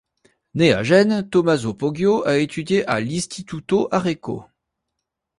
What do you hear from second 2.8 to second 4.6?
à l'Istituto Arecco.